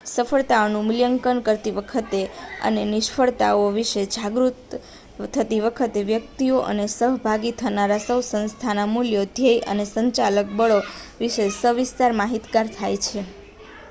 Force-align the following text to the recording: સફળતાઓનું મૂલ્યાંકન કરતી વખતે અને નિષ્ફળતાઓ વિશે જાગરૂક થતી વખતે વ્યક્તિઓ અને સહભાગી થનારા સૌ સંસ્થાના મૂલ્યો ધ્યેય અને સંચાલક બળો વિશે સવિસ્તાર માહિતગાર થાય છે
સફળતાઓનું 0.09 0.85
મૂલ્યાંકન 0.85 1.41
કરતી 1.41 1.73
વખતે 1.73 2.21
અને 2.61 2.85
નિષ્ફળતાઓ 2.87 3.67
વિશે 3.75 4.05
જાગરૂક 4.07 4.73
થતી 5.33 5.61
વખતે 5.61 6.03
વ્યક્તિઓ 6.05 6.63
અને 6.65 6.87
સહભાગી 6.89 7.53
થનારા 7.59 8.01
સૌ 8.01 8.19
સંસ્થાના 8.25 8.89
મૂલ્યો 8.89 9.29
ધ્યેય 9.35 9.69
અને 9.69 9.87
સંચાલક 9.87 10.53
બળો 10.57 10.81
વિશે 11.19 11.49
સવિસ્તાર 11.55 12.13
માહિતગાર 12.17 12.73
થાય 12.73 13.03
છે 13.05 13.27